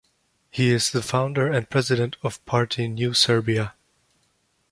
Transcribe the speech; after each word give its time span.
He 0.49 0.71
is 0.71 0.89
the 0.89 1.03
founder 1.03 1.45
and 1.51 1.69
president 1.69 2.17
of 2.23 2.43
party 2.47 2.87
New 2.87 3.13
Serbia. 3.13 3.75